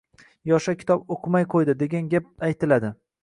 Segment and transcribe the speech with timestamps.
[0.51, 2.91] “Yoshlar kitob o‘qimay qo‘ydi” degan gap aytiladi.